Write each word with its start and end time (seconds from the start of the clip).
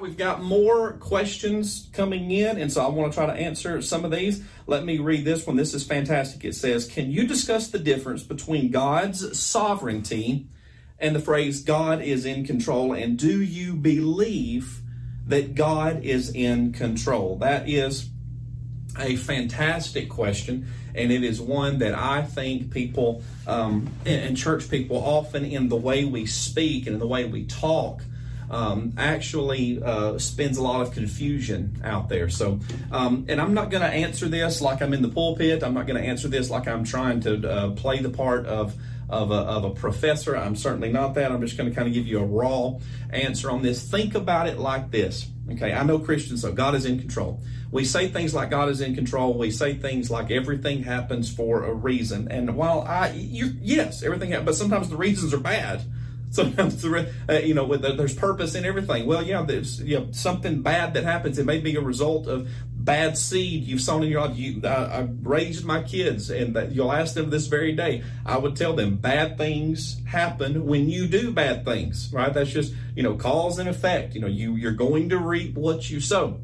we've 0.00 0.16
got 0.16 0.42
more 0.42 0.92
questions 0.94 1.88
coming 1.92 2.30
in, 2.30 2.58
and 2.58 2.72
so 2.72 2.84
I 2.84 2.88
want 2.88 3.12
to 3.12 3.16
try 3.16 3.26
to 3.26 3.32
answer 3.32 3.80
some 3.82 4.04
of 4.04 4.10
these. 4.10 4.42
Let 4.66 4.84
me 4.84 4.98
read 4.98 5.24
this 5.24 5.46
one. 5.46 5.56
This 5.56 5.74
is 5.74 5.84
fantastic. 5.84 6.44
It 6.44 6.54
says, 6.54 6.86
Can 6.86 7.10
you 7.10 7.26
discuss 7.26 7.68
the 7.68 7.78
difference 7.78 8.22
between 8.22 8.70
God's 8.70 9.38
sovereignty 9.38 10.46
and 10.98 11.14
the 11.14 11.20
phrase 11.20 11.62
God 11.62 12.02
is 12.02 12.24
in 12.24 12.44
control? 12.44 12.92
And 12.92 13.18
do 13.18 13.42
you 13.42 13.74
believe 13.74 14.80
that 15.26 15.54
God 15.54 16.04
is 16.04 16.30
in 16.34 16.72
control? 16.72 17.36
That 17.36 17.68
is 17.68 18.08
a 18.98 19.16
fantastic 19.16 20.08
question, 20.08 20.66
and 20.94 21.12
it 21.12 21.22
is 21.22 21.40
one 21.40 21.78
that 21.78 21.94
I 21.94 22.22
think 22.22 22.72
people 22.72 23.22
um, 23.46 23.90
and 24.04 24.36
church 24.36 24.68
people 24.70 24.96
often, 24.96 25.44
in 25.44 25.68
the 25.68 25.76
way 25.76 26.04
we 26.04 26.26
speak 26.26 26.86
and 26.86 26.94
in 26.94 27.00
the 27.00 27.06
way 27.06 27.24
we 27.24 27.44
talk, 27.44 28.02
um, 28.50 28.92
actually 28.96 29.82
uh, 29.82 30.18
a 30.18 30.62
lot 30.62 30.80
of 30.80 30.92
confusion 30.92 31.80
out 31.84 32.08
there. 32.08 32.28
So, 32.28 32.60
um, 32.90 33.26
and 33.28 33.40
I'm 33.40 33.54
not 33.54 33.70
going 33.70 33.82
to 33.82 33.88
answer 33.88 34.28
this 34.28 34.60
like 34.60 34.82
I'm 34.82 34.92
in 34.92 35.02
the 35.02 35.08
pulpit. 35.08 35.62
I'm 35.62 35.74
not 35.74 35.86
going 35.86 36.00
to 36.02 36.08
answer 36.08 36.28
this 36.28 36.50
like 36.50 36.66
I'm 36.66 36.84
trying 36.84 37.20
to 37.20 37.50
uh, 37.50 37.70
play 37.72 38.00
the 38.00 38.10
part 38.10 38.46
of. 38.46 38.74
Of 39.10 39.30
a, 39.30 39.36
of 39.36 39.64
a 39.64 39.70
professor. 39.70 40.36
I'm 40.36 40.54
certainly 40.54 40.92
not 40.92 41.14
that. 41.14 41.32
I'm 41.32 41.40
just 41.40 41.56
going 41.56 41.70
to 41.70 41.74
kind 41.74 41.88
of 41.88 41.94
give 41.94 42.06
you 42.06 42.18
a 42.18 42.26
raw 42.26 42.74
answer 43.08 43.50
on 43.50 43.62
this. 43.62 43.90
Think 43.90 44.14
about 44.14 44.48
it 44.48 44.58
like 44.58 44.90
this. 44.90 45.26
Okay, 45.50 45.72
I 45.72 45.82
know 45.82 45.98
Christians, 45.98 46.42
so 46.42 46.52
God 46.52 46.74
is 46.74 46.84
in 46.84 46.98
control. 46.98 47.40
We 47.70 47.86
say 47.86 48.08
things 48.08 48.34
like 48.34 48.50
God 48.50 48.68
is 48.68 48.82
in 48.82 48.94
control. 48.94 49.32
We 49.32 49.50
say 49.50 49.72
things 49.72 50.10
like 50.10 50.30
everything 50.30 50.82
happens 50.82 51.34
for 51.34 51.64
a 51.64 51.72
reason. 51.72 52.28
And 52.30 52.54
while 52.54 52.82
I, 52.82 53.12
yes, 53.12 54.02
everything 54.02 54.32
happens, 54.32 54.44
but 54.44 54.56
sometimes 54.56 54.90
the 54.90 54.96
reasons 54.98 55.32
are 55.32 55.40
bad. 55.40 55.82
Sometimes 56.30 56.82
the, 56.82 57.10
uh, 57.28 57.32
you 57.38 57.54
know 57.54 57.74
there's 57.76 58.14
purpose 58.14 58.54
in 58.54 58.64
everything. 58.66 59.06
Well, 59.06 59.22
yeah, 59.22 59.42
there's 59.42 59.80
you 59.80 59.98
know 59.98 60.08
something 60.12 60.60
bad 60.60 60.94
that 60.94 61.04
happens. 61.04 61.38
It 61.38 61.46
may 61.46 61.58
be 61.58 61.74
a 61.76 61.80
result 61.80 62.26
of 62.26 62.48
bad 62.70 63.16
seed 63.16 63.64
you've 63.64 63.80
sown 63.80 64.02
in 64.02 64.10
your 64.10 64.26
life. 64.26 64.36
You, 64.36 64.60
I, 64.64 64.68
I 64.68 65.08
raised 65.22 65.64
my 65.64 65.82
kids, 65.82 66.30
and 66.30 66.56
you'll 66.74 66.92
ask 66.92 67.14
them 67.14 67.30
this 67.30 67.46
very 67.46 67.72
day. 67.72 68.02
I 68.26 68.36
would 68.36 68.56
tell 68.56 68.74
them 68.74 68.96
bad 68.96 69.38
things 69.38 70.02
happen 70.06 70.66
when 70.66 70.90
you 70.90 71.06
do 71.06 71.32
bad 71.32 71.64
things. 71.64 72.10
Right? 72.12 72.32
That's 72.32 72.50
just 72.50 72.74
you 72.94 73.02
know 73.02 73.14
cause 73.14 73.58
and 73.58 73.68
effect. 73.68 74.14
You 74.14 74.20
know 74.20 74.26
you 74.26 74.56
you're 74.56 74.72
going 74.72 75.08
to 75.08 75.18
reap 75.18 75.54
what 75.54 75.88
you 75.88 76.00
sow. 76.00 76.40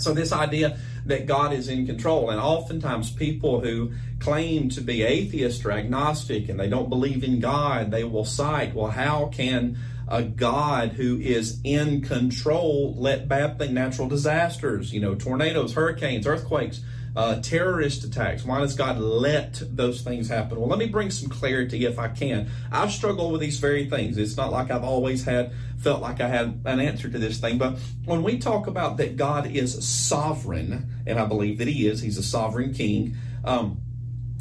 So 0.00 0.14
this 0.14 0.32
idea 0.32 0.78
that 1.06 1.26
God 1.26 1.52
is 1.52 1.68
in 1.68 1.86
control, 1.86 2.30
and 2.30 2.40
oftentimes 2.40 3.10
people 3.10 3.60
who 3.60 3.92
claim 4.18 4.68
to 4.70 4.80
be 4.80 5.02
atheist 5.02 5.64
or 5.64 5.72
agnostic 5.72 6.48
and 6.48 6.58
they 6.58 6.68
don't 6.68 6.88
believe 6.88 7.24
in 7.24 7.40
God, 7.40 7.90
they 7.90 8.04
will 8.04 8.24
cite, 8.24 8.74
well, 8.74 8.90
how 8.90 9.26
can 9.26 9.78
a 10.08 10.22
God 10.22 10.90
who 10.90 11.18
is 11.18 11.60
in 11.62 12.02
control 12.02 12.94
let 12.98 13.28
bad 13.28 13.58
things, 13.58 13.72
natural 13.72 14.08
disasters, 14.08 14.92
you 14.92 15.00
know, 15.00 15.14
tornadoes, 15.14 15.72
hurricanes, 15.72 16.26
earthquakes, 16.26 16.80
uh, 17.16 17.40
terrorist 17.40 18.04
attacks? 18.04 18.44
Why 18.44 18.60
does 18.60 18.74
God 18.74 18.98
let 18.98 19.62
those 19.76 20.02
things 20.02 20.28
happen? 20.28 20.58
Well, 20.58 20.68
let 20.68 20.78
me 20.78 20.86
bring 20.86 21.10
some 21.10 21.28
clarity 21.28 21.84
if 21.84 21.98
I 21.98 22.08
can. 22.08 22.50
I've 22.70 22.92
struggled 22.92 23.32
with 23.32 23.40
these 23.40 23.58
very 23.58 23.88
things. 23.88 24.16
It's 24.16 24.36
not 24.36 24.52
like 24.52 24.70
I've 24.70 24.84
always 24.84 25.24
had 25.24 25.52
felt 25.78 26.00
like 26.02 26.20
I 26.20 26.28
had 26.28 26.60
an 26.64 26.80
answer 26.80 27.08
to 27.08 27.18
this 27.18 27.38
thing, 27.38 27.58
but 27.58 27.78
when 28.04 28.22
we 28.22 28.38
talk 28.38 28.66
about 28.66 28.98
that 28.98 29.16
God 29.16 29.46
is 29.46 29.86
sovereign, 29.86 30.86
and 31.06 31.18
I 31.18 31.26
believe 31.26 31.58
that 31.58 31.68
He 31.68 31.86
is, 31.86 32.00
He's 32.00 32.18
a 32.18 32.22
sovereign 32.22 32.74
King. 32.74 33.16
Um, 33.44 33.80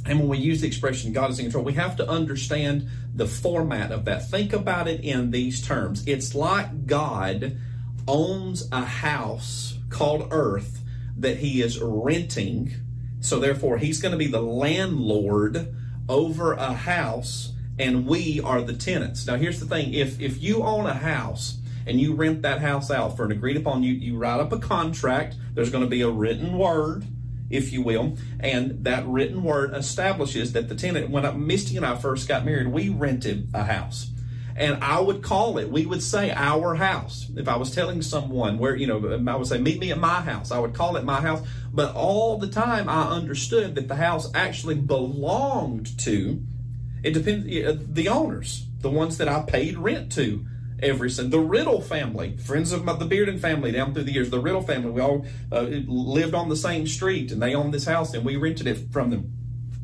and 0.06 0.20
when 0.20 0.28
we 0.30 0.38
use 0.38 0.62
the 0.62 0.68
expression 0.68 1.14
God 1.14 1.30
is 1.30 1.40
in 1.40 1.46
control, 1.46 1.64
we 1.64 1.74
have 1.74 1.96
to 1.98 2.10
understand 2.10 2.88
the 3.14 3.28
format 3.28 3.92
of 3.92 4.06
that. 4.06 4.30
Think 4.30 4.54
about 4.54 4.88
it 4.88 5.02
in 5.02 5.32
these 5.32 5.62
terms. 5.66 6.06
It's 6.08 6.34
like 6.34 6.86
God 6.86 7.58
owns 8.08 8.68
a 8.72 8.84
house 8.84 9.78
called 9.90 10.28
earth 10.32 10.82
that 11.22 11.38
he 11.38 11.62
is 11.62 11.80
renting. 11.82 12.74
So 13.22 13.40
therefore, 13.40 13.78
he's 13.78 14.02
going 14.02 14.14
to 14.14 14.18
be 14.18 14.28
the 14.28 14.42
landlord 14.42 15.76
over 16.08 16.54
a 16.54 16.74
house 16.74 17.54
and 17.78 18.06
we 18.06 18.42
are 18.42 18.62
the 18.62 18.74
tenants. 18.74 19.26
Now 19.26 19.38
here's 19.38 19.60
the 19.60 19.66
thing. 19.66 19.94
If 19.94 20.20
if 20.20 20.42
you 20.42 20.64
own 20.64 20.86
a 20.86 20.94
house 20.94 21.58
and 21.88 22.00
you 22.00 22.14
rent 22.14 22.42
that 22.42 22.60
house 22.60 22.92
out 22.92 23.16
for 23.16 23.26
an 23.26 23.32
agreed 23.32 23.58
upon 23.58 23.84
you 23.84 23.94
you 23.94 24.18
write 24.18 24.40
up 24.40 24.52
a 24.52 24.60
contract, 24.60 25.36
there's 25.54 25.70
going 25.70 25.84
to 25.84 25.90
be 25.90 26.02
a 26.02 26.10
written 26.10 26.58
word 26.58 27.06
if 27.50 27.72
you 27.72 27.82
will. 27.82 28.18
And 28.40 28.84
that 28.84 29.08
written 29.08 29.44
word 29.44 29.74
establishes 29.74 30.54
that 30.54 30.70
the 30.70 30.76
tenant, 30.76 31.10
when 31.10 31.48
Misty 31.48 31.78
and 31.78 31.86
I 31.86 31.96
first 31.96 32.28
got 32.28 32.46
married, 32.46 32.68
we 32.68 32.90
rented 32.90 33.50
a 33.54 33.64
house. 33.64 34.12
And 34.60 34.84
I 34.84 35.00
would 35.00 35.24
call 35.24 35.58
it, 35.58 35.72
we 35.72 35.86
would 35.86 36.04
say 36.04 36.32
our 36.32 36.76
house. 36.76 37.32
If 37.34 37.48
I 37.48 37.56
was 37.56 37.74
telling 37.74 38.02
someone 38.02 38.58
where, 38.58 38.76
you 38.76 38.88
know, 38.88 39.24
I 39.26 39.36
would 39.38 39.48
say, 39.48 39.58
meet 39.58 39.80
me 39.80 39.92
at 39.92 39.98
my 39.98 40.20
house. 40.20 40.52
I 40.52 40.60
would 40.60 40.74
call 40.74 40.98
it 40.98 41.06
my 41.06 41.22
house. 41.22 41.48
But 41.72 41.96
all 41.96 42.38
the 42.38 42.50
time 42.50 42.90
I 42.90 43.04
understood 43.08 43.76
that 43.76 43.88
the 43.88 43.96
house 43.96 44.30
actually 44.36 44.76
belonged 44.76 45.98
to, 46.00 46.44
it 47.04 47.14
depends, 47.14 47.46
the 47.94 48.10
owners, 48.10 48.66
the 48.82 48.90
ones 48.90 49.18
that 49.20 49.30
I 49.30 49.44
paid 49.44 49.78
rent 49.78 50.12
to 50.14 50.46
every 50.84 51.10
single. 51.10 51.40
The 51.40 51.48
Riddle 51.48 51.80
family, 51.80 52.36
friends 52.36 52.74
of 52.74 52.84
my, 52.84 52.98
the 52.98 53.06
Bearden 53.06 53.40
family 53.40 53.72
down 53.72 53.94
through 53.94 54.04
the 54.04 54.12
years, 54.12 54.30
the 54.30 54.42
Riddle 54.42 54.62
family, 54.62 54.92
we 54.92 55.00
all 55.00 55.26
uh, 55.54 55.62
lived 55.62 56.34
on 56.34 56.50
the 56.50 56.58
same 56.58 56.86
street 56.86 57.32
and 57.32 57.42
they 57.42 57.56
owned 57.56 57.74
this 57.74 57.86
house 57.86 58.14
and 58.14 58.26
we 58.26 58.36
rented 58.36 58.68
it 58.68 58.92
from 58.92 59.10
them 59.10 59.39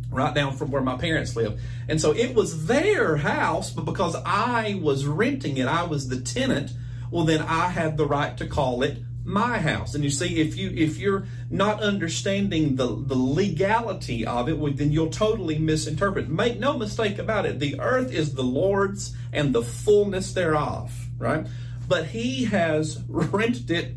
right 0.10 0.34
down 0.34 0.56
from 0.56 0.72
where 0.72 0.82
my 0.82 0.98
parents 0.98 1.36
live. 1.36 1.60
And 1.88 2.00
so 2.00 2.12
it 2.12 2.36
was 2.36 2.68
their 2.68 3.18
house, 3.18 3.72
but 3.72 3.86
because 3.86 4.16
I 4.26 4.80
was 4.82 5.06
renting 5.06 5.58
it, 5.58 5.68
I 5.68 5.84
was 5.84 6.10
the 6.10 6.22
tenant, 6.22 6.72
well, 7.12 7.26
then 7.26 7.42
I 7.42 7.70
had 7.70 7.98
the 7.98 8.06
right 8.06 8.36
to 8.38 8.48
call 8.48 8.84
it 8.84 8.98
my 9.26 9.58
house. 9.60 9.96
And 9.96 10.04
you 10.04 10.10
see, 10.10 10.40
if 10.40 10.56
you 10.56 10.70
if 10.70 10.98
you're 10.98 11.26
not 11.50 11.82
understanding 11.82 12.76
the, 12.76 12.88
the 12.88 13.16
legality 13.16 14.26
of 14.26 14.48
it, 14.48 14.58
well, 14.58 14.72
then 14.72 14.92
you'll 14.92 15.10
totally 15.10 15.58
misinterpret. 15.58 16.30
Make 16.30 16.60
no 16.60 16.78
mistake 16.78 17.18
about 17.18 17.46
it. 17.46 17.60
The 17.60 17.80
earth 17.80 18.12
is 18.12 18.36
the 18.36 18.44
Lord's 18.44 19.16
and 19.34 19.54
the 19.54 19.64
fullness 19.64 20.34
thereof, 20.34 20.94
right? 21.18 21.48
But 21.88 22.08
he 22.08 22.46
has 22.46 23.02
rented 23.10 23.72
it 23.72 23.96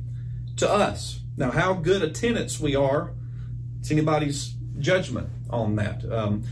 to 0.57 0.71
us. 0.71 1.21
Now, 1.37 1.51
how 1.51 1.75
good 1.75 2.03
a 2.03 2.11
tenants 2.11 2.59
we 2.59 2.75
are, 2.75 3.13
it's 3.79 3.91
anybody's 3.91 4.55
judgment 4.79 5.29
on 5.51 5.77
that. 5.77 6.05
Um, 6.11 6.45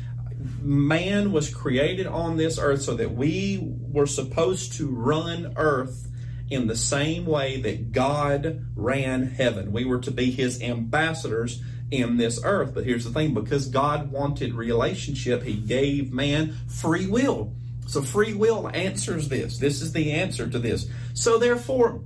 man 0.61 1.33
was 1.33 1.53
created 1.53 2.07
on 2.07 2.37
this 2.37 2.59
earth 2.59 2.83
so 2.83 2.95
that 2.95 3.12
we 3.12 3.61
were 3.62 4.07
supposed 4.07 4.75
to 4.75 4.89
run 4.89 5.55
earth 5.57 6.09
in 6.51 6.67
the 6.67 6.77
same 6.77 7.27
way 7.27 7.61
that 7.61 7.93
God 7.93 8.65
ran 8.75 9.23
heaven. 9.23 9.73
We 9.73 9.85
were 9.85 9.99
to 10.01 10.11
be 10.11 10.31
his 10.31 10.62
ambassadors 10.62 11.62
in 11.91 12.17
this 12.17 12.41
earth. 12.45 12.75
But 12.75 12.85
here's 12.85 13.05
the 13.05 13.11
thing 13.11 13.35
because 13.35 13.67
God 13.67 14.11
wanted 14.11 14.55
relationship, 14.55 15.43
he 15.43 15.55
gave 15.55 16.12
man 16.12 16.56
free 16.69 17.06
will. 17.06 17.53
So 17.87 18.03
free 18.03 18.35
will 18.35 18.69
answers 18.69 19.29
this. 19.29 19.59
This 19.59 19.81
is 19.81 19.93
the 19.93 20.12
answer 20.12 20.49
to 20.49 20.59
this. 20.59 20.89
So 21.15 21.39
therefore, 21.39 22.03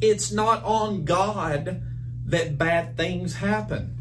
it's 0.00 0.30
not 0.30 0.62
on 0.64 1.04
God 1.04 1.82
that 2.26 2.58
bad 2.58 2.96
things 2.96 3.34
happen. 3.34 3.97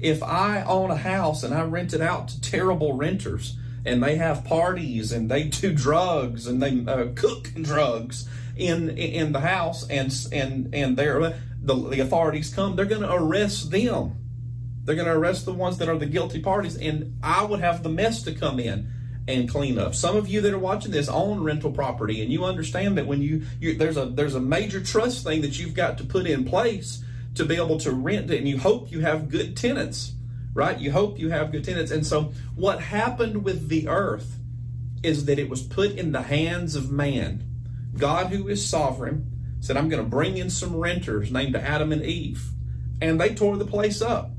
If 0.00 0.22
I 0.22 0.62
own 0.62 0.90
a 0.90 0.96
house 0.96 1.42
and 1.42 1.52
I 1.52 1.62
rent 1.62 1.92
it 1.92 2.00
out 2.00 2.28
to 2.28 2.40
terrible 2.40 2.94
renters 2.94 3.56
and 3.84 4.02
they 4.02 4.16
have 4.16 4.44
parties 4.44 5.12
and 5.12 5.30
they 5.30 5.44
do 5.44 5.72
drugs 5.72 6.46
and 6.46 6.62
they 6.62 6.84
uh, 6.90 7.08
cook 7.14 7.52
drugs 7.54 8.28
in 8.56 8.90
in 8.90 9.32
the 9.32 9.40
house 9.40 9.88
and 9.88 10.12
and 10.32 10.74
and 10.74 10.96
there 10.96 11.34
the, 11.62 11.74
the 11.74 12.00
authorities 12.00 12.52
come, 12.52 12.76
they're 12.76 12.84
going 12.84 13.02
to 13.02 13.12
arrest 13.12 13.70
them. 13.70 14.16
They're 14.84 14.94
going 14.94 15.06
to 15.06 15.14
arrest 15.14 15.44
the 15.44 15.52
ones 15.52 15.78
that 15.78 15.88
are 15.88 15.98
the 15.98 16.06
guilty 16.06 16.40
parties, 16.40 16.76
and 16.76 17.18
I 17.22 17.44
would 17.44 17.60
have 17.60 17.82
the 17.82 17.90
mess 17.90 18.22
to 18.22 18.32
come 18.32 18.58
in 18.58 18.90
and 19.26 19.48
clean 19.48 19.78
up. 19.78 19.94
Some 19.94 20.16
of 20.16 20.28
you 20.28 20.40
that 20.40 20.54
are 20.54 20.58
watching 20.58 20.90
this 20.90 21.08
own 21.08 21.42
rental 21.42 21.70
property, 21.70 22.22
and 22.22 22.32
you 22.32 22.44
understand 22.44 22.96
that 22.96 23.06
when 23.06 23.20
you, 23.20 23.44
you 23.60 23.76
there's 23.76 23.98
a 23.98 24.06
there's 24.06 24.34
a 24.34 24.40
major 24.40 24.80
trust 24.80 25.24
thing 25.24 25.42
that 25.42 25.58
you've 25.58 25.74
got 25.74 25.98
to 25.98 26.04
put 26.04 26.26
in 26.26 26.44
place 26.44 27.04
to 27.38 27.44
be 27.44 27.56
able 27.56 27.78
to 27.80 27.90
rent 27.90 28.30
it, 28.30 28.38
and 28.38 28.48
you 28.48 28.58
hope 28.58 28.92
you 28.92 29.00
have 29.00 29.28
good 29.28 29.56
tenants, 29.56 30.12
right? 30.54 30.78
You 30.78 30.92
hope 30.92 31.18
you 31.18 31.30
have 31.30 31.50
good 31.50 31.64
tenants, 31.64 31.90
and 31.90 32.06
so 32.06 32.32
what 32.54 32.80
happened 32.80 33.44
with 33.44 33.68
the 33.68 33.88
earth 33.88 34.38
is 35.02 35.24
that 35.24 35.38
it 35.38 35.48
was 35.48 35.62
put 35.62 35.92
in 35.92 36.12
the 36.12 36.22
hands 36.22 36.76
of 36.76 36.90
man 36.90 37.48
God, 37.98 38.28
who 38.28 38.48
is 38.48 38.66
sovereign, 38.66 39.30
said, 39.60 39.76
I'm 39.76 39.88
going 39.88 40.02
to 40.02 40.08
bring 40.08 40.38
in 40.38 40.50
some 40.50 40.76
renters 40.76 41.32
named 41.32 41.56
Adam 41.56 41.92
and 41.92 42.04
Eve. 42.04 42.50
And 43.00 43.20
they 43.20 43.34
tore 43.34 43.56
the 43.56 43.66
place 43.66 44.00
up. 44.00 44.30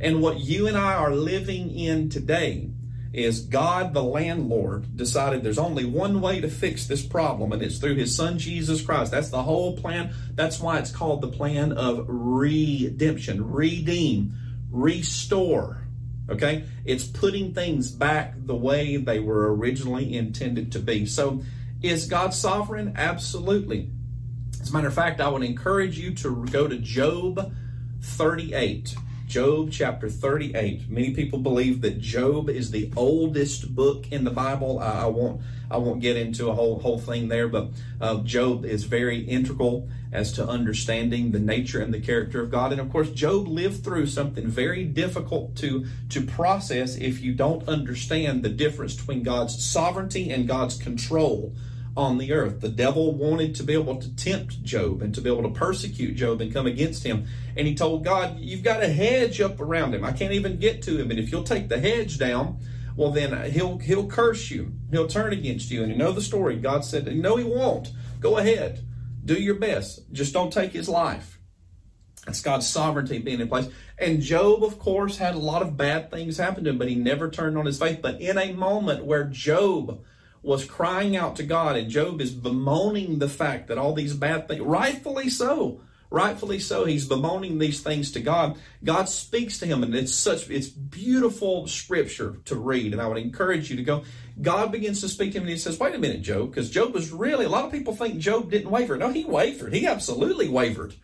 And 0.00 0.22
what 0.22 0.40
you 0.40 0.66
and 0.66 0.76
I 0.76 0.94
are 0.94 1.14
living 1.14 1.70
in 1.70 2.08
today 2.08 2.70
is 3.12 3.40
God, 3.40 3.94
the 3.94 4.02
landlord, 4.02 4.96
decided 4.96 5.42
there's 5.42 5.58
only 5.58 5.84
one 5.84 6.20
way 6.20 6.40
to 6.40 6.48
fix 6.48 6.86
this 6.86 7.04
problem, 7.04 7.52
and 7.52 7.62
it's 7.62 7.78
through 7.78 7.94
his 7.94 8.14
son 8.14 8.38
Jesus 8.38 8.82
Christ. 8.82 9.10
That's 9.10 9.30
the 9.30 9.42
whole 9.42 9.76
plan. 9.76 10.12
That's 10.34 10.60
why 10.60 10.78
it's 10.78 10.92
called 10.92 11.22
the 11.22 11.28
plan 11.28 11.72
of 11.72 12.04
redemption, 12.06 13.50
redeem, 13.50 14.34
restore. 14.70 15.82
Okay? 16.28 16.64
It's 16.84 17.04
putting 17.04 17.54
things 17.54 17.90
back 17.90 18.34
the 18.36 18.54
way 18.54 18.98
they 18.98 19.20
were 19.20 19.54
originally 19.54 20.14
intended 20.16 20.72
to 20.72 20.78
be. 20.78 21.06
So, 21.06 21.42
is 21.80 22.06
God 22.06 22.34
sovereign? 22.34 22.94
Absolutely. 22.96 23.90
As 24.60 24.70
a 24.70 24.72
matter 24.72 24.88
of 24.88 24.94
fact, 24.94 25.20
I 25.20 25.28
would 25.28 25.44
encourage 25.44 25.98
you 25.98 26.12
to 26.16 26.44
go 26.46 26.66
to 26.66 26.76
Job 26.76 27.54
38. 28.02 28.96
Job 29.28 29.70
chapter 29.70 30.08
38. 30.08 30.88
Many 30.88 31.12
people 31.12 31.38
believe 31.38 31.82
that 31.82 32.00
Job 32.00 32.48
is 32.48 32.70
the 32.70 32.90
oldest 32.96 33.74
book 33.74 34.10
in 34.10 34.24
the 34.24 34.30
Bible. 34.30 34.78
I, 34.78 35.02
I 35.02 35.06
won't 35.06 35.42
I 35.70 35.76
won't 35.76 36.00
get 36.00 36.16
into 36.16 36.48
a 36.48 36.54
whole 36.54 36.78
whole 36.78 36.98
thing 36.98 37.28
there, 37.28 37.46
but 37.46 37.68
uh, 38.00 38.22
Job 38.22 38.64
is 38.64 38.84
very 38.84 39.18
integral 39.18 39.86
as 40.10 40.32
to 40.32 40.48
understanding 40.48 41.32
the 41.32 41.38
nature 41.38 41.82
and 41.82 41.92
the 41.92 42.00
character 42.00 42.40
of 42.40 42.50
God. 42.50 42.72
And 42.72 42.80
of 42.80 42.90
course, 42.90 43.10
Job 43.10 43.46
lived 43.46 43.84
through 43.84 44.06
something 44.06 44.46
very 44.46 44.84
difficult 44.84 45.54
to 45.56 45.84
to 46.08 46.22
process 46.22 46.96
if 46.96 47.20
you 47.20 47.34
don't 47.34 47.68
understand 47.68 48.42
the 48.42 48.48
difference 48.48 48.94
between 48.94 49.24
God's 49.24 49.62
sovereignty 49.62 50.30
and 50.30 50.48
God's 50.48 50.78
control 50.78 51.52
on 51.98 52.16
the 52.16 52.32
earth. 52.32 52.60
The 52.60 52.68
devil 52.68 53.12
wanted 53.12 53.56
to 53.56 53.64
be 53.64 53.72
able 53.72 53.96
to 53.96 54.14
tempt 54.14 54.62
Job 54.62 55.02
and 55.02 55.12
to 55.16 55.20
be 55.20 55.28
able 55.28 55.42
to 55.42 55.50
persecute 55.50 56.14
Job 56.14 56.40
and 56.40 56.52
come 56.52 56.68
against 56.68 57.02
him. 57.04 57.26
And 57.56 57.66
he 57.66 57.74
told 57.74 58.04
God, 58.04 58.38
You've 58.38 58.62
got 58.62 58.84
a 58.84 58.88
hedge 58.88 59.40
up 59.40 59.60
around 59.60 59.94
him. 59.94 60.04
I 60.04 60.12
can't 60.12 60.32
even 60.32 60.60
get 60.60 60.80
to 60.82 60.96
him. 60.96 61.10
And 61.10 61.18
if 61.18 61.32
you'll 61.32 61.42
take 61.42 61.68
the 61.68 61.80
hedge 61.80 62.16
down, 62.16 62.60
well 62.96 63.10
then 63.10 63.50
he'll 63.50 63.78
he'll 63.78 64.06
curse 64.06 64.48
you. 64.48 64.72
He'll 64.92 65.08
turn 65.08 65.32
against 65.32 65.72
you. 65.72 65.82
And 65.82 65.90
you 65.90 65.98
know 65.98 66.12
the 66.12 66.22
story. 66.22 66.56
God 66.56 66.84
said, 66.84 67.12
No, 67.16 67.34
he 67.34 67.44
won't. 67.44 67.90
Go 68.20 68.38
ahead. 68.38 68.84
Do 69.24 69.34
your 69.34 69.56
best. 69.56 70.10
Just 70.12 70.32
don't 70.32 70.52
take 70.52 70.72
his 70.72 70.88
life. 70.88 71.40
That's 72.26 72.42
God's 72.42 72.66
sovereignty 72.66 73.18
being 73.18 73.40
in 73.40 73.48
place. 73.48 73.68
And 73.98 74.20
Job, 74.20 74.62
of 74.62 74.78
course, 74.78 75.18
had 75.18 75.34
a 75.34 75.38
lot 75.38 75.62
of 75.62 75.76
bad 75.76 76.12
things 76.12 76.36
happen 76.36 76.62
to 76.64 76.70
him, 76.70 76.78
but 76.78 76.88
he 76.88 76.94
never 76.94 77.28
turned 77.28 77.58
on 77.58 77.66
his 77.66 77.78
faith. 77.78 78.00
But 78.00 78.20
in 78.20 78.38
a 78.38 78.52
moment 78.52 79.04
where 79.04 79.24
Job 79.24 80.04
was 80.48 80.64
crying 80.64 81.14
out 81.14 81.36
to 81.36 81.42
God, 81.42 81.76
and 81.76 81.90
Job 81.90 82.22
is 82.22 82.30
bemoaning 82.30 83.18
the 83.18 83.28
fact 83.28 83.68
that 83.68 83.76
all 83.76 83.92
these 83.92 84.14
bad 84.14 84.48
things, 84.48 84.62
rightfully 84.62 85.28
so, 85.28 85.82
rightfully 86.10 86.58
so, 86.58 86.86
he's 86.86 87.06
bemoaning 87.06 87.58
these 87.58 87.82
things 87.82 88.12
to 88.12 88.20
God. 88.20 88.56
God 88.82 89.10
speaks 89.10 89.58
to 89.58 89.66
him, 89.66 89.82
and 89.82 89.94
it's 89.94 90.14
such 90.14 90.48
it's 90.48 90.68
beautiful 90.68 91.66
scripture 91.66 92.40
to 92.46 92.56
read, 92.56 92.94
and 92.94 93.02
I 93.02 93.06
would 93.06 93.18
encourage 93.18 93.68
you 93.68 93.76
to 93.76 93.82
go. 93.82 94.04
God 94.40 94.72
begins 94.72 95.02
to 95.02 95.10
speak 95.10 95.32
to 95.32 95.36
him, 95.36 95.42
and 95.42 95.50
he 95.50 95.58
says, 95.58 95.78
"Wait 95.78 95.94
a 95.94 95.98
minute, 95.98 96.22
Job," 96.22 96.48
because 96.48 96.70
Job 96.70 96.94
was 96.94 97.12
really 97.12 97.44
a 97.44 97.50
lot 97.50 97.66
of 97.66 97.70
people 97.70 97.94
think 97.94 98.18
Job 98.18 98.50
didn't 98.50 98.70
waver. 98.70 98.96
No, 98.96 99.10
he 99.10 99.26
wavered. 99.26 99.74
He 99.74 99.86
absolutely 99.86 100.48
wavered. 100.48 100.94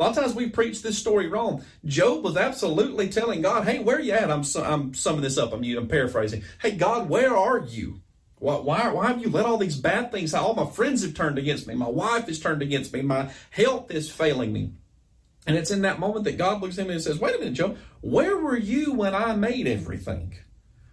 A 0.00 0.02
lot 0.02 0.16
of 0.16 0.24
times 0.24 0.34
we 0.34 0.48
preach 0.48 0.80
this 0.80 0.96
story 0.96 1.28
wrong. 1.28 1.62
Job 1.84 2.24
was 2.24 2.38
absolutely 2.38 3.10
telling 3.10 3.42
God, 3.42 3.68
"Hey, 3.68 3.80
where 3.80 3.98
are 3.98 4.00
you 4.00 4.12
at?" 4.12 4.30
I'm 4.30 4.44
I'm 4.64 4.94
summing 4.94 5.20
this 5.20 5.36
up. 5.36 5.52
I'm, 5.52 5.62
I'm 5.62 5.88
paraphrasing. 5.88 6.42
Hey, 6.62 6.70
God, 6.70 7.10
where 7.10 7.36
are 7.36 7.58
you? 7.58 8.00
Why, 8.44 8.56
why, 8.56 8.88
why 8.88 9.06
have 9.06 9.22
you 9.22 9.30
let 9.30 9.46
all 9.46 9.56
these 9.56 9.78
bad 9.78 10.12
things? 10.12 10.34
All 10.34 10.52
my 10.52 10.66
friends 10.66 11.02
have 11.02 11.14
turned 11.14 11.38
against 11.38 11.66
me. 11.66 11.74
My 11.74 11.88
wife 11.88 12.26
has 12.26 12.38
turned 12.38 12.60
against 12.60 12.92
me. 12.92 13.00
My 13.00 13.30
health 13.48 13.90
is 13.90 14.10
failing 14.10 14.52
me. 14.52 14.72
And 15.46 15.56
it's 15.56 15.70
in 15.70 15.80
that 15.80 15.98
moment 15.98 16.26
that 16.26 16.36
God 16.36 16.60
looks 16.60 16.76
at 16.76 16.84
him 16.84 16.90
and 16.90 17.00
says, 17.00 17.18
Wait 17.18 17.34
a 17.34 17.38
minute, 17.38 17.54
Job, 17.54 17.78
where 18.02 18.36
were 18.36 18.58
you 18.58 18.92
when 18.92 19.14
I 19.14 19.34
made 19.34 19.66
everything? 19.66 20.34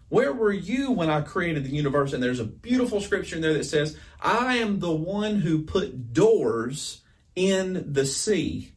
Where 0.08 0.32
were 0.32 0.54
you 0.54 0.92
when 0.92 1.10
I 1.10 1.20
created 1.20 1.66
the 1.66 1.76
universe? 1.76 2.14
And 2.14 2.24
there's 2.24 2.40
a 2.40 2.46
beautiful 2.46 3.02
scripture 3.02 3.36
in 3.36 3.42
there 3.42 3.54
that 3.54 3.66
says, 3.66 3.98
I 4.22 4.56
am 4.56 4.80
the 4.80 4.94
one 4.94 5.42
who 5.42 5.64
put 5.64 6.14
doors 6.14 7.02
in 7.36 7.92
the 7.92 8.06
sea. 8.06 8.72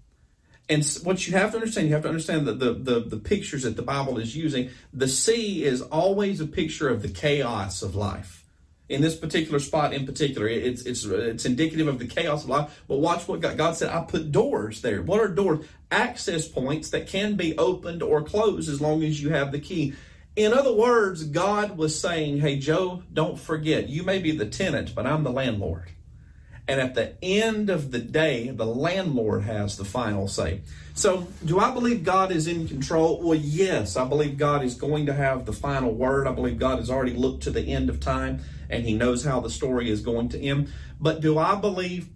And 0.68 0.84
what 1.04 1.28
you 1.28 1.34
have 1.34 1.52
to 1.52 1.58
understand, 1.58 1.86
you 1.86 1.94
have 1.94 2.02
to 2.02 2.08
understand 2.08 2.48
that 2.48 2.58
the, 2.58 2.72
the, 2.72 3.00
the 3.00 3.18
pictures 3.18 3.62
that 3.62 3.76
the 3.76 3.82
Bible 3.82 4.18
is 4.18 4.34
using, 4.34 4.70
the 4.92 5.06
sea 5.06 5.62
is 5.62 5.80
always 5.80 6.40
a 6.40 6.46
picture 6.46 6.88
of 6.88 7.02
the 7.02 7.08
chaos 7.08 7.80
of 7.80 7.94
life 7.94 8.43
in 8.88 9.00
this 9.00 9.16
particular 9.16 9.58
spot 9.58 9.94
in 9.94 10.06
particular. 10.06 10.48
It's 10.48 10.82
it's 10.82 11.04
it's 11.04 11.44
indicative 11.44 11.88
of 11.88 11.98
the 11.98 12.06
chaos 12.06 12.44
of 12.44 12.50
life. 12.50 12.82
But 12.88 12.98
watch 12.98 13.26
what 13.26 13.40
God, 13.40 13.56
God 13.56 13.76
said. 13.76 13.90
I 13.90 14.02
put 14.02 14.32
doors 14.32 14.82
there. 14.82 15.02
What 15.02 15.20
are 15.20 15.28
doors? 15.28 15.66
Access 15.90 16.48
points 16.48 16.90
that 16.90 17.06
can 17.06 17.36
be 17.36 17.56
opened 17.56 18.02
or 18.02 18.22
closed 18.22 18.68
as 18.68 18.80
long 18.80 19.02
as 19.02 19.22
you 19.22 19.30
have 19.30 19.52
the 19.52 19.60
key. 19.60 19.94
In 20.36 20.52
other 20.52 20.72
words, 20.72 21.24
God 21.24 21.76
was 21.76 21.98
saying, 21.98 22.40
"Hey, 22.40 22.58
Job, 22.58 23.04
don't 23.12 23.38
forget. 23.38 23.88
You 23.88 24.02
may 24.02 24.18
be 24.18 24.32
the 24.32 24.46
tenant, 24.46 24.94
but 24.94 25.06
I'm 25.06 25.22
the 25.22 25.30
landlord." 25.30 25.90
And 26.66 26.80
at 26.80 26.94
the 26.94 27.14
end 27.22 27.68
of 27.68 27.90
the 27.90 27.98
day, 27.98 28.48
the 28.48 28.64
landlord 28.64 29.42
has 29.42 29.76
the 29.76 29.84
final 29.84 30.28
say. 30.28 30.62
So, 30.94 31.26
do 31.44 31.58
I 31.58 31.72
believe 31.72 32.04
God 32.04 32.32
is 32.32 32.46
in 32.46 32.66
control? 32.68 33.20
Well, 33.20 33.38
yes, 33.38 33.96
I 33.96 34.04
believe 34.04 34.38
God 34.38 34.64
is 34.64 34.74
going 34.74 35.06
to 35.06 35.12
have 35.12 35.44
the 35.44 35.52
final 35.52 35.92
word. 35.92 36.26
I 36.26 36.32
believe 36.32 36.58
God 36.58 36.78
has 36.78 36.88
already 36.88 37.12
looked 37.12 37.42
to 37.42 37.50
the 37.50 37.60
end 37.60 37.90
of 37.90 38.00
time 38.00 38.40
and 38.70 38.84
he 38.84 38.94
knows 38.94 39.24
how 39.24 39.40
the 39.40 39.50
story 39.50 39.90
is 39.90 40.00
going 40.00 40.30
to 40.30 40.40
end. 40.40 40.72
But 40.98 41.20
do 41.20 41.38
I 41.38 41.56
believe 41.56 42.08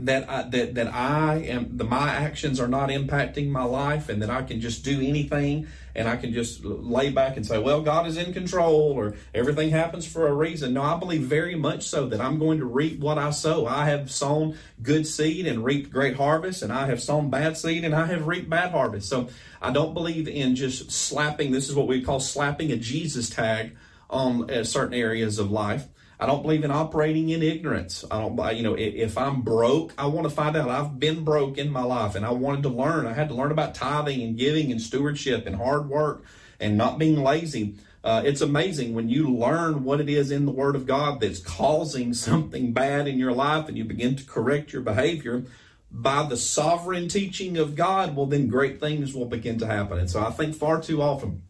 that 0.00 0.28
I, 0.28 0.42
that 0.42 0.74
that 0.74 0.94
I 0.94 1.36
am 1.36 1.76
the 1.76 1.84
my 1.84 2.08
actions 2.08 2.60
are 2.60 2.68
not 2.68 2.90
impacting 2.90 3.48
my 3.48 3.64
life, 3.64 4.08
and 4.08 4.22
that 4.22 4.30
I 4.30 4.42
can 4.42 4.60
just 4.60 4.84
do 4.84 5.00
anything, 5.00 5.66
and 5.94 6.08
I 6.08 6.16
can 6.16 6.32
just 6.32 6.64
lay 6.64 7.10
back 7.10 7.36
and 7.36 7.46
say, 7.46 7.58
"Well, 7.58 7.82
God 7.82 8.06
is 8.06 8.16
in 8.16 8.32
control," 8.32 8.92
or 8.92 9.14
everything 9.34 9.70
happens 9.70 10.06
for 10.06 10.28
a 10.28 10.34
reason. 10.34 10.74
No, 10.74 10.82
I 10.82 10.98
believe 10.98 11.22
very 11.22 11.54
much 11.54 11.84
so 11.84 12.06
that 12.08 12.20
I'm 12.20 12.38
going 12.38 12.58
to 12.58 12.66
reap 12.66 13.00
what 13.00 13.18
I 13.18 13.30
sow. 13.30 13.66
I 13.66 13.86
have 13.86 14.10
sown 14.10 14.56
good 14.82 15.06
seed 15.06 15.46
and 15.46 15.64
reaped 15.64 15.90
great 15.90 16.16
harvest, 16.16 16.62
and 16.62 16.72
I 16.72 16.86
have 16.86 17.02
sown 17.02 17.30
bad 17.30 17.56
seed 17.56 17.84
and 17.84 17.94
I 17.94 18.06
have 18.06 18.26
reaped 18.26 18.50
bad 18.50 18.70
harvest. 18.70 19.08
So 19.08 19.28
I 19.60 19.72
don't 19.72 19.94
believe 19.94 20.28
in 20.28 20.54
just 20.56 20.90
slapping. 20.90 21.50
This 21.50 21.68
is 21.68 21.74
what 21.74 21.86
we 21.86 22.02
call 22.02 22.20
slapping 22.20 22.70
a 22.70 22.76
Jesus 22.76 23.30
tag 23.30 23.76
on 24.10 24.50
uh, 24.50 24.64
certain 24.64 24.94
areas 24.94 25.38
of 25.38 25.50
life. 25.50 25.86
I 26.20 26.26
don't 26.26 26.42
believe 26.42 26.64
in 26.64 26.70
operating 26.70 27.28
in 27.30 27.42
ignorance. 27.42 28.04
I 28.10 28.20
don't, 28.20 28.56
you 28.56 28.62
know, 28.62 28.74
if 28.74 29.16
I'm 29.16 29.42
broke, 29.42 29.94
I 29.96 30.06
want 30.06 30.28
to 30.28 30.34
find 30.34 30.56
out. 30.56 30.68
I've 30.68 30.98
been 30.98 31.22
broke 31.22 31.58
in 31.58 31.70
my 31.70 31.84
life 31.84 32.16
and 32.16 32.26
I 32.26 32.30
wanted 32.30 32.64
to 32.64 32.70
learn. 32.70 33.06
I 33.06 33.12
had 33.12 33.28
to 33.28 33.34
learn 33.34 33.52
about 33.52 33.74
tithing 33.74 34.22
and 34.22 34.36
giving 34.36 34.72
and 34.72 34.82
stewardship 34.82 35.46
and 35.46 35.56
hard 35.56 35.88
work 35.88 36.24
and 36.58 36.76
not 36.76 36.98
being 36.98 37.22
lazy. 37.22 37.76
Uh, 38.02 38.22
it's 38.24 38.40
amazing 38.40 38.94
when 38.94 39.08
you 39.08 39.32
learn 39.32 39.84
what 39.84 40.00
it 40.00 40.08
is 40.08 40.30
in 40.30 40.44
the 40.44 40.52
Word 40.52 40.74
of 40.74 40.86
God 40.86 41.20
that's 41.20 41.40
causing 41.40 42.12
something 42.14 42.72
bad 42.72 43.06
in 43.06 43.18
your 43.18 43.32
life 43.32 43.68
and 43.68 43.78
you 43.78 43.84
begin 43.84 44.16
to 44.16 44.24
correct 44.24 44.72
your 44.72 44.82
behavior 44.82 45.44
by 45.90 46.22
the 46.24 46.36
sovereign 46.36 47.08
teaching 47.08 47.56
of 47.56 47.74
God, 47.74 48.14
well, 48.14 48.26
then 48.26 48.48
great 48.48 48.80
things 48.80 49.14
will 49.14 49.24
begin 49.24 49.58
to 49.58 49.66
happen. 49.66 49.98
And 49.98 50.10
so 50.10 50.20
I 50.20 50.30
think 50.30 50.54
far 50.54 50.80
too 50.80 51.00
often, 51.00 51.42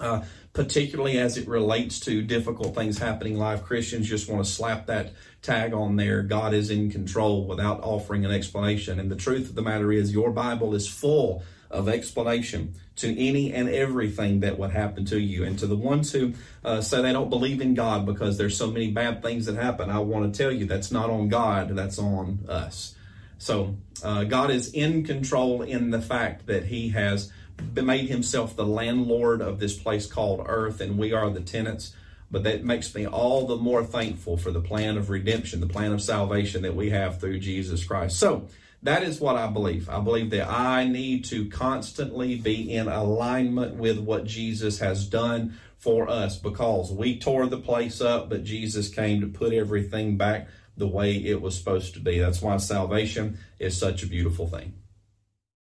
uh, 0.00 0.22
particularly 0.52 1.18
as 1.18 1.36
it 1.36 1.46
relates 1.46 2.00
to 2.00 2.22
difficult 2.22 2.74
things 2.74 2.98
happening 2.98 3.34
in 3.34 3.38
life. 3.38 3.62
Christians 3.62 4.08
just 4.08 4.28
want 4.28 4.44
to 4.44 4.50
slap 4.50 4.86
that 4.86 5.12
tag 5.42 5.72
on 5.72 5.96
there 5.96 6.22
God 6.22 6.54
is 6.54 6.70
in 6.70 6.90
control 6.90 7.46
without 7.46 7.82
offering 7.82 8.24
an 8.24 8.32
explanation. 8.32 8.98
And 8.98 9.10
the 9.10 9.16
truth 9.16 9.48
of 9.48 9.54
the 9.54 9.62
matter 9.62 9.92
is, 9.92 10.12
your 10.12 10.30
Bible 10.30 10.74
is 10.74 10.88
full 10.88 11.42
of 11.70 11.88
explanation 11.88 12.74
to 12.96 13.18
any 13.18 13.52
and 13.52 13.68
everything 13.68 14.40
that 14.40 14.58
would 14.58 14.70
happen 14.70 15.04
to 15.06 15.18
you. 15.20 15.44
And 15.44 15.58
to 15.58 15.66
the 15.66 15.76
ones 15.76 16.12
who 16.12 16.32
uh, 16.64 16.80
say 16.80 17.02
they 17.02 17.12
don't 17.12 17.28
believe 17.30 17.60
in 17.60 17.74
God 17.74 18.06
because 18.06 18.38
there's 18.38 18.56
so 18.56 18.70
many 18.70 18.90
bad 18.90 19.22
things 19.22 19.46
that 19.46 19.56
happen, 19.56 19.90
I 19.90 19.98
want 19.98 20.32
to 20.32 20.42
tell 20.42 20.52
you 20.52 20.66
that's 20.66 20.90
not 20.90 21.10
on 21.10 21.28
God, 21.28 21.76
that's 21.76 21.98
on 21.98 22.40
us. 22.48 22.94
So 23.38 23.76
uh, 24.02 24.24
God 24.24 24.50
is 24.50 24.72
in 24.72 25.04
control 25.04 25.62
in 25.62 25.90
the 25.90 26.00
fact 26.00 26.46
that 26.46 26.64
He 26.64 26.90
has 26.90 27.30
made 27.74 28.08
himself 28.08 28.56
the 28.56 28.66
landlord 28.66 29.40
of 29.40 29.58
this 29.58 29.76
place 29.76 30.06
called 30.06 30.44
earth, 30.46 30.80
and 30.80 30.98
we 30.98 31.12
are 31.12 31.30
the 31.30 31.40
tenants. 31.40 31.94
But 32.30 32.42
that 32.44 32.64
makes 32.64 32.94
me 32.94 33.06
all 33.06 33.46
the 33.46 33.56
more 33.56 33.84
thankful 33.84 34.36
for 34.36 34.50
the 34.50 34.60
plan 34.60 34.96
of 34.96 35.10
redemption, 35.10 35.60
the 35.60 35.66
plan 35.66 35.92
of 35.92 36.02
salvation 36.02 36.62
that 36.62 36.74
we 36.74 36.90
have 36.90 37.20
through 37.20 37.38
Jesus 37.38 37.84
Christ. 37.84 38.18
So, 38.18 38.48
that 38.82 39.02
is 39.02 39.20
what 39.20 39.36
I 39.36 39.46
believe. 39.46 39.88
I 39.88 40.00
believe 40.00 40.30
that 40.30 40.48
I 40.48 40.84
need 40.84 41.24
to 41.26 41.48
constantly 41.48 42.36
be 42.36 42.72
in 42.72 42.88
alignment 42.88 43.76
with 43.76 43.98
what 43.98 44.26
Jesus 44.26 44.78
has 44.78 45.06
done 45.06 45.58
for 45.78 46.08
us 46.08 46.38
because 46.38 46.92
we 46.92 47.18
tore 47.18 47.46
the 47.46 47.58
place 47.58 48.00
up, 48.00 48.28
but 48.28 48.44
Jesus 48.44 48.88
came 48.88 49.20
to 49.20 49.26
put 49.26 49.52
everything 49.52 50.16
back 50.16 50.48
the 50.76 50.86
way 50.86 51.16
it 51.16 51.40
was 51.40 51.56
supposed 51.56 51.94
to 51.94 52.00
be. 52.00 52.18
That's 52.18 52.42
why 52.42 52.56
salvation 52.58 53.38
is 53.58 53.76
such 53.76 54.02
a 54.02 54.06
beautiful 54.06 54.46
thing. 54.46 54.74